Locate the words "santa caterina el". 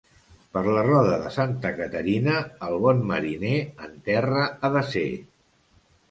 1.33-2.77